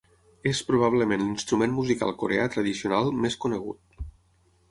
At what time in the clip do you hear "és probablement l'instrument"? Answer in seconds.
0.51-1.75